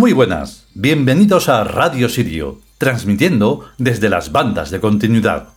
[0.00, 5.48] Muy buenas, bienvenidos a Radio Sirio, transmitiendo desde las bandas de continuidad.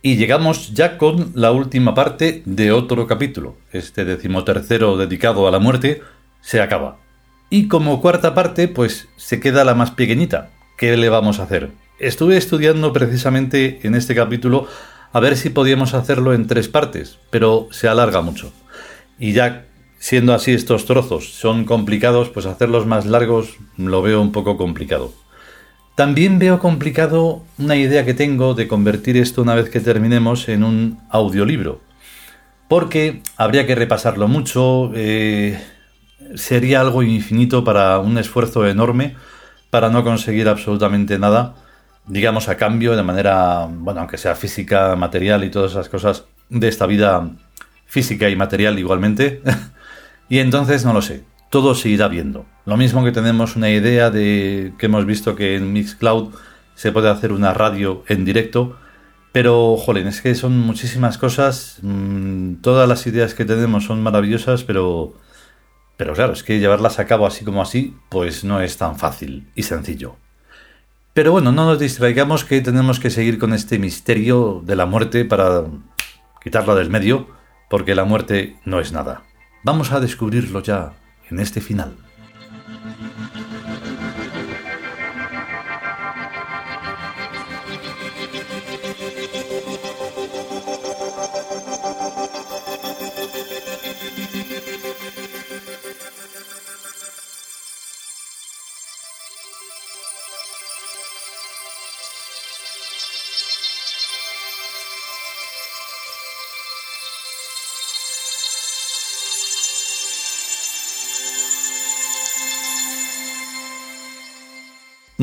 [0.00, 3.58] Y llegamos ya con la última parte de otro capítulo.
[3.72, 6.00] Este decimotercero dedicado a la muerte
[6.40, 6.96] se acaba.
[7.50, 10.48] Y como cuarta parte, pues se queda la más pequeñita.
[10.78, 11.72] ¿Qué le vamos a hacer?
[11.98, 14.66] Estuve estudiando precisamente en este capítulo
[15.14, 18.52] a ver si podíamos hacerlo en tres partes, pero se alarga mucho.
[19.16, 19.64] Y ya
[20.00, 25.12] siendo así estos trozos son complicados, pues hacerlos más largos lo veo un poco complicado.
[25.94, 30.64] También veo complicado una idea que tengo de convertir esto una vez que terminemos en
[30.64, 31.80] un audiolibro.
[32.66, 35.62] Porque habría que repasarlo mucho, eh,
[36.34, 39.14] sería algo infinito para un esfuerzo enorme
[39.70, 41.54] para no conseguir absolutamente nada
[42.06, 46.68] digamos, a cambio de manera, bueno, aunque sea física, material y todas esas cosas de
[46.68, 47.30] esta vida
[47.86, 49.42] física y material igualmente.
[50.28, 52.46] y entonces no lo sé, todo se irá viendo.
[52.66, 56.34] Lo mismo que tenemos una idea de que hemos visto que en Mixcloud
[56.74, 58.76] se puede hacer una radio en directo,
[59.34, 64.62] pero, jolen, es que son muchísimas cosas, mm, todas las ideas que tenemos son maravillosas,
[64.62, 65.14] pero...
[65.96, 69.48] Pero claro, es que llevarlas a cabo así como así, pues no es tan fácil
[69.54, 70.16] y sencillo.
[71.14, 75.24] Pero bueno, no nos distraigamos que tenemos que seguir con este misterio de la muerte
[75.24, 75.62] para
[76.42, 77.28] quitarlo del medio,
[77.70, 79.22] porque la muerte no es nada.
[79.62, 80.92] Vamos a descubrirlo ya
[81.30, 82.03] en este final.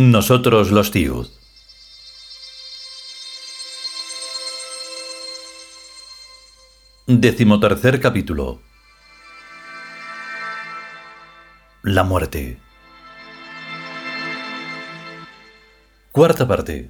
[0.02, 1.28] Nosotros los Tiud.
[7.06, 8.64] Decimotercer capítulo.
[11.84, 12.58] La muerte.
[16.12, 16.90] Cuarta parte.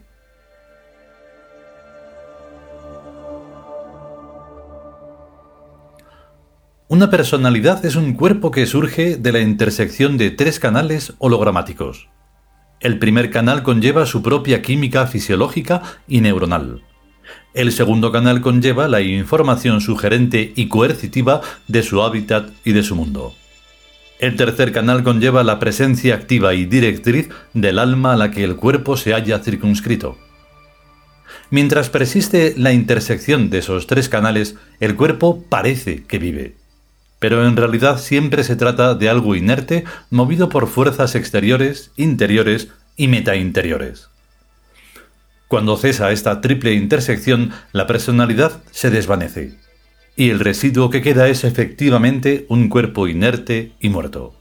[6.88, 12.08] Una personalidad es un cuerpo que surge de la intersección de tres canales hologramáticos.
[12.81, 16.81] El primer canal conlleva su propia química fisiológica y neuronal.
[17.53, 22.96] El segundo canal conlleva la información sugerente y coercitiva de su hábitat y de su
[22.96, 23.36] mundo.
[24.18, 28.56] El tercer canal conlleva la presencia activa y directriz del alma a la que el
[28.56, 30.18] cuerpo se haya circunscrito.
[31.52, 36.61] Mientras persiste la intersección de esos tres canales, el cuerpo parece que vive
[37.22, 43.08] pero en realidad siempre se trata de algo inerte movido por fuerzas exteriores, interiores y
[43.08, 44.09] metainteriores.
[45.48, 49.54] Cuando cesa esta triple intersección, la personalidad se desvanece,
[50.16, 54.34] y el residuo que queda es efectivamente un cuerpo inerte y muerto.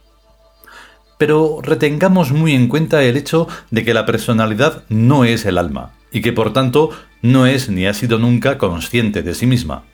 [1.19, 5.93] Pero retengamos muy en cuenta el hecho de que la personalidad no es el alma,
[6.13, 6.89] y que por tanto
[7.21, 9.85] no es ni ha sido nunca consciente de sí misma.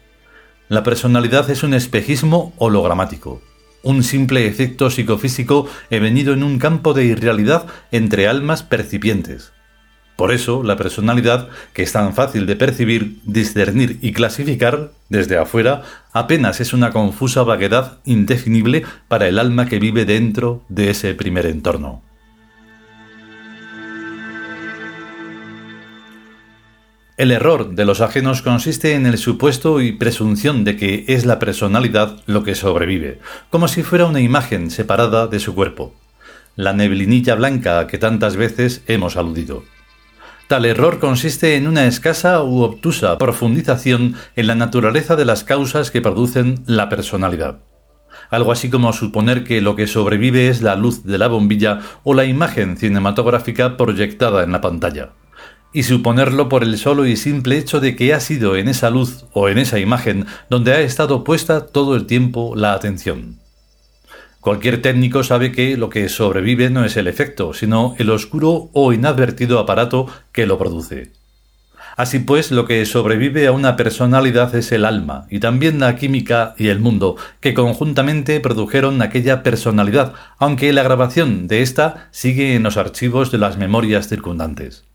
[0.68, 3.40] La personalidad es un espejismo hologramático,
[3.84, 5.68] un simple efecto psicofísico
[6.00, 9.52] venido en un campo de irrealidad entre almas percipientes.
[10.16, 15.82] Por eso, la personalidad, que es tan fácil de percibir, discernir y clasificar desde afuera,
[16.12, 21.46] apenas es una confusa vaguedad indefinible para el alma que vive dentro de ese primer
[21.46, 22.02] entorno.
[27.16, 31.38] El error de los ajenos consiste en el supuesto y presunción de que es la
[31.38, 35.94] personalidad lo que sobrevive, como si fuera una imagen separada de su cuerpo,
[36.56, 39.64] la neblinilla blanca a que tantas veces hemos aludido.
[40.46, 45.90] Tal error consiste en una escasa u obtusa profundización en la naturaleza de las causas
[45.90, 47.60] que producen la personalidad.
[48.28, 52.12] Algo así como suponer que lo que sobrevive es la luz de la bombilla o
[52.12, 55.12] la imagen cinematográfica proyectada en la pantalla
[55.72, 59.26] y suponerlo por el solo y simple hecho de que ha sido en esa luz
[59.32, 63.38] o en esa imagen donde ha estado puesta todo el tiempo la atención.
[64.40, 68.92] Cualquier técnico sabe que lo que sobrevive no es el efecto, sino el oscuro o
[68.92, 71.10] inadvertido aparato que lo produce.
[71.96, 76.54] Así pues, lo que sobrevive a una personalidad es el alma, y también la química
[76.58, 82.62] y el mundo, que conjuntamente produjeron aquella personalidad, aunque la grabación de ésta sigue en
[82.62, 84.85] los archivos de las memorias circundantes.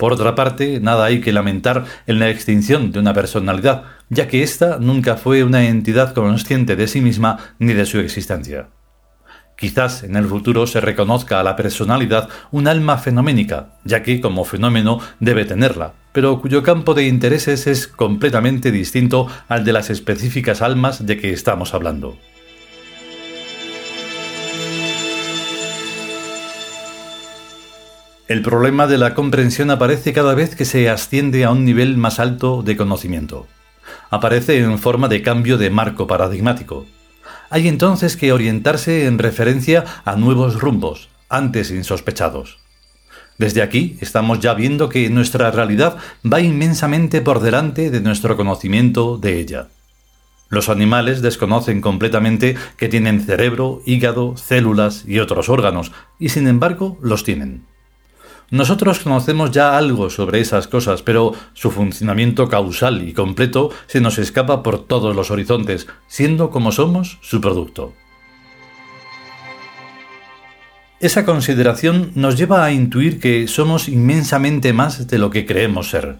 [0.00, 4.42] Por otra parte, nada hay que lamentar en la extinción de una personalidad, ya que
[4.42, 8.68] ésta nunca fue una entidad consciente de sí misma ni de su existencia.
[9.56, 14.46] Quizás en el futuro se reconozca a la personalidad un alma fenoménica, ya que como
[14.46, 20.62] fenómeno debe tenerla, pero cuyo campo de intereses es completamente distinto al de las específicas
[20.62, 22.16] almas de que estamos hablando.
[28.30, 32.20] El problema de la comprensión aparece cada vez que se asciende a un nivel más
[32.20, 33.48] alto de conocimiento.
[34.08, 36.86] Aparece en forma de cambio de marco paradigmático,
[37.50, 42.60] hay entonces que orientarse en referencia a nuevos rumbos, antes insospechados.
[43.36, 49.18] Desde aquí estamos ya viendo que nuestra realidad va inmensamente por delante de nuestro conocimiento
[49.18, 49.70] de ella.
[50.50, 55.90] Los animales desconocen completamente que tienen cerebro, hígado, células y otros órganos,
[56.20, 57.68] y sin embargo los tienen.
[58.50, 64.18] Nosotros conocemos ya algo sobre esas cosas, pero su funcionamiento causal y completo se nos
[64.18, 67.94] escapa por todos los horizontes, siendo como somos su producto.
[70.98, 76.18] Esa consideración nos lleva a intuir que somos inmensamente más de lo que creemos ser.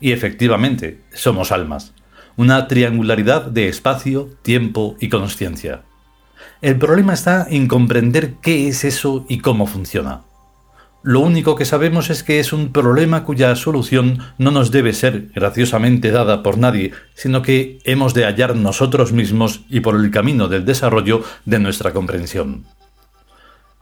[0.00, 1.92] Y efectivamente, somos almas,
[2.36, 5.82] una triangularidad de espacio, tiempo y conciencia.
[6.62, 10.27] El problema está en comprender qué es eso y cómo funciona.
[11.02, 15.28] Lo único que sabemos es que es un problema cuya solución no nos debe ser
[15.32, 20.48] graciosamente dada por nadie, sino que hemos de hallar nosotros mismos y por el camino
[20.48, 22.64] del desarrollo de nuestra comprensión.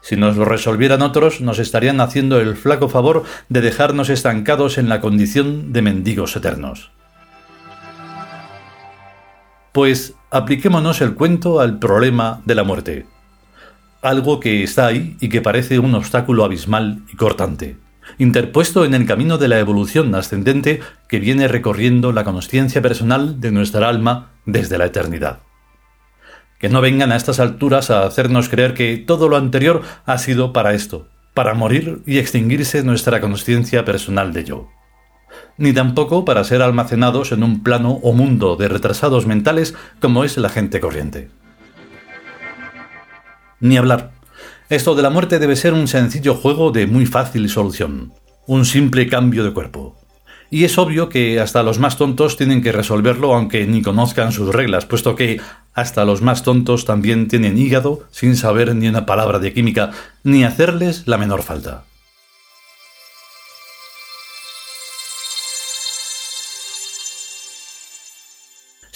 [0.02, 4.90] Si nos lo resolvieran otros, nos estarían haciendo el flaco favor de dejarnos estancados en
[4.90, 6.90] la condición de mendigos eternos.
[9.72, 13.06] Pues apliquémonos el cuento al problema de la muerte
[14.08, 17.76] algo que está ahí y que parece un obstáculo abismal y cortante,
[18.18, 23.50] interpuesto en el camino de la evolución ascendente que viene recorriendo la conciencia personal de
[23.50, 25.40] nuestra alma desde la eternidad.
[26.58, 30.52] Que no vengan a estas alturas a hacernos creer que todo lo anterior ha sido
[30.52, 34.68] para esto, para morir y extinguirse nuestra conciencia personal de yo.
[35.58, 40.38] Ni tampoco para ser almacenados en un plano o mundo de retrasados mentales como es
[40.38, 41.28] la gente corriente.
[43.60, 44.12] Ni hablar.
[44.68, 48.12] Esto de la muerte debe ser un sencillo juego de muy fácil solución.
[48.46, 49.96] Un simple cambio de cuerpo.
[50.50, 54.54] Y es obvio que hasta los más tontos tienen que resolverlo aunque ni conozcan sus
[54.54, 55.40] reglas, puesto que
[55.74, 59.90] hasta los más tontos también tienen hígado sin saber ni una palabra de química,
[60.22, 61.84] ni hacerles la menor falta.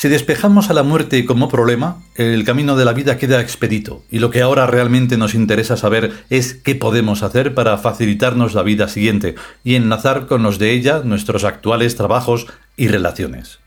[0.01, 4.19] Si despejamos a la muerte como problema, el camino de la vida queda expedito, y
[4.19, 8.89] lo que ahora realmente nos interesa saber es qué podemos hacer para facilitarnos la vida
[8.89, 12.47] siguiente y enlazar con los de ella nuestros actuales trabajos
[12.79, 13.61] y relaciones.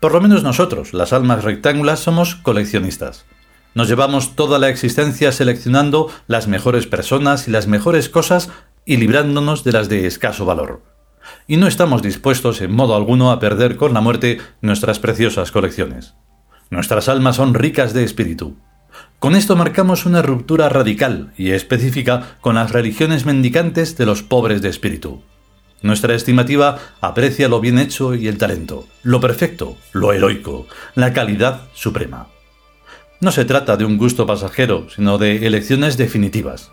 [0.00, 3.24] Por lo menos nosotros, las almas rectángulas, somos coleccionistas.
[3.74, 8.50] Nos llevamos toda la existencia seleccionando las mejores personas y las mejores cosas
[8.84, 10.93] y librándonos de las de escaso valor
[11.46, 16.14] y no estamos dispuestos en modo alguno a perder con la muerte nuestras preciosas colecciones.
[16.70, 18.56] Nuestras almas son ricas de espíritu.
[19.18, 24.62] Con esto marcamos una ruptura radical y específica con las religiones mendicantes de los pobres
[24.62, 25.22] de espíritu.
[25.82, 31.68] Nuestra estimativa aprecia lo bien hecho y el talento, lo perfecto, lo heroico, la calidad
[31.74, 32.28] suprema.
[33.20, 36.70] No se trata de un gusto pasajero, sino de elecciones definitivas.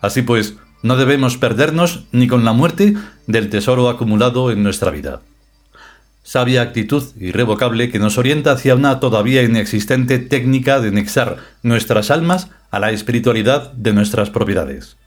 [0.00, 2.94] Así pues, no debemos perdernos ni con la muerte
[3.26, 5.22] del tesoro acumulado en nuestra vida.
[6.22, 12.50] Sabia actitud irrevocable que nos orienta hacia una todavía inexistente técnica de nexar nuestras almas
[12.70, 14.98] a la espiritualidad de nuestras propiedades,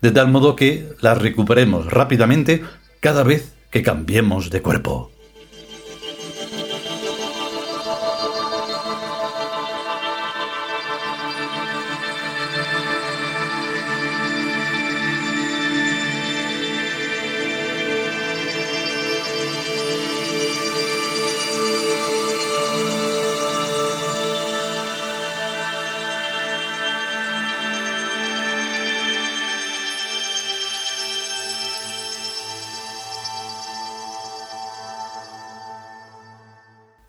[0.00, 2.64] de tal modo que las recuperemos rápidamente
[2.98, 5.11] cada vez que cambiemos de cuerpo.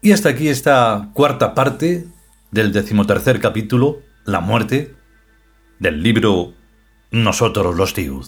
[0.05, 2.05] Y hasta aquí esta cuarta parte
[2.51, 4.93] del decimotercer capítulo, La muerte,
[5.79, 6.53] del libro
[7.09, 8.25] Nosotros los Tiud.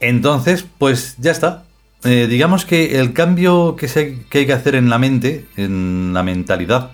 [0.00, 1.64] Entonces, pues ya está.
[2.04, 3.86] Eh, digamos que el cambio que,
[4.30, 6.92] que hay que hacer en la mente, en la mentalidad,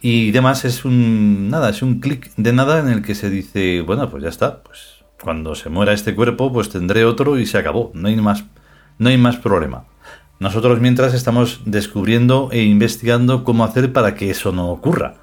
[0.00, 3.80] Y demás es un nada, es un clic de nada en el que se dice,
[3.80, 7.58] bueno, pues ya está, pues cuando se muera este cuerpo, pues tendré otro y se
[7.58, 8.44] acabó, no hay más
[8.98, 9.84] no hay más problema.
[10.40, 15.14] Nosotros mientras estamos descubriendo e investigando cómo hacer para que eso no ocurra.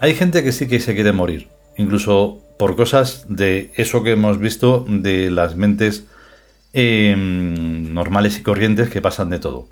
[0.00, 4.38] Hay gente que sí que se quiere morir, incluso por cosas de eso que hemos
[4.38, 6.06] visto de las mentes
[6.72, 9.68] em, normales y corrientes que pasan de todo.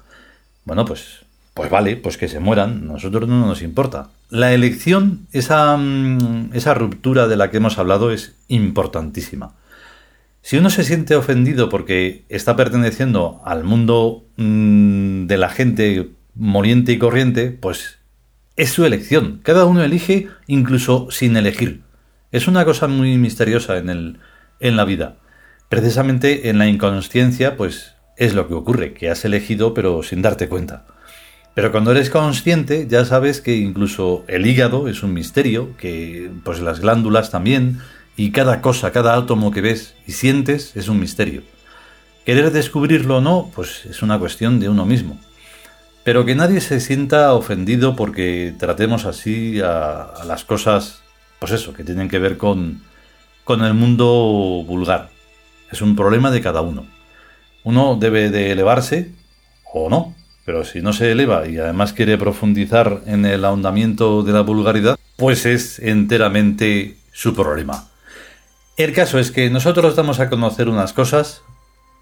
[0.64, 4.09] Bueno, pues, pues vale, pues que se mueran, nosotros no nos importa.
[4.33, 9.57] La elección, esa, mm, esa ruptura de la que hemos hablado es importantísima.
[10.41, 16.93] Si uno se siente ofendido porque está perteneciendo al mundo mm, de la gente moriente
[16.93, 17.99] y corriente, pues
[18.57, 19.41] es su elección.
[19.43, 21.83] Cada uno elige incluso sin elegir.
[22.31, 24.19] Es una cosa muy misteriosa en, el,
[24.61, 25.17] en la vida.
[25.69, 30.49] Precisamente en la inconsciencia, pues es lo que ocurre, que has elegido pero sin darte
[30.49, 30.87] cuenta.
[31.54, 36.61] Pero cuando eres consciente ya sabes que incluso el hígado es un misterio, que pues
[36.61, 37.80] las glándulas también,
[38.16, 41.42] y cada cosa, cada átomo que ves y sientes es un misterio.
[42.25, 45.18] Querer descubrirlo o no, pues es una cuestión de uno mismo.
[46.04, 51.02] Pero que nadie se sienta ofendido porque tratemos así a, las cosas,
[51.38, 52.82] pues eso, que tienen que ver con,
[53.44, 55.11] con el mundo vulgar.
[55.71, 56.87] Es un problema de cada uno.
[57.64, 59.12] Uno debe de elevarse
[59.73, 60.14] o no,
[60.45, 64.99] pero si no se eleva y además quiere profundizar en el ahondamiento de la vulgaridad,
[65.17, 67.89] pues es enteramente su problema.
[68.77, 71.43] El caso es que nosotros damos a conocer unas cosas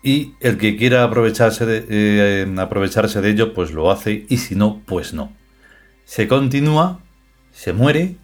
[0.02, 4.54] y el que quiera aprovecharse de, eh, aprovecharse de ello, pues lo hace y si
[4.54, 5.32] no, pues no.
[6.04, 7.00] Se continúa,
[7.52, 8.16] se muere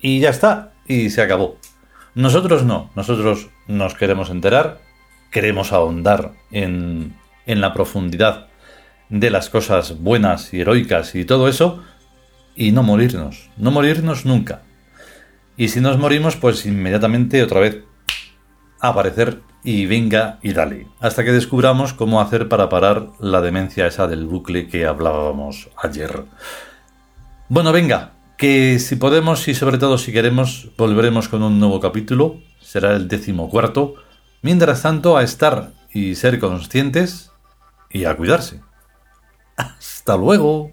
[0.00, 1.58] y ya está, y se acabó.
[2.14, 4.80] Nosotros no, nosotros nos queremos enterar,
[5.30, 8.47] queremos ahondar en, en la profundidad
[9.08, 11.82] de las cosas buenas y heroicas y todo eso,
[12.54, 14.62] y no morirnos, no morirnos nunca.
[15.56, 17.78] Y si nos morimos, pues inmediatamente otra vez
[18.80, 20.86] aparecer y venga y dale.
[21.00, 26.24] Hasta que descubramos cómo hacer para parar la demencia esa del bucle que hablábamos ayer.
[27.48, 32.40] Bueno, venga, que si podemos y sobre todo si queremos, volveremos con un nuevo capítulo.
[32.60, 33.94] Será el décimo cuarto.
[34.42, 37.32] Mientras tanto, a estar y ser conscientes
[37.90, 38.60] y a cuidarse.
[39.58, 40.70] Hasta luego.